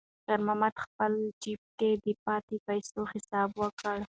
[0.25, 3.97] خیر محمد په خپل جېب کې د پاتې پیسو حساب وکړ.